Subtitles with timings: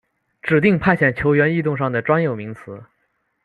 [0.41, 2.83] 指定派遣球员异动上的专有名词。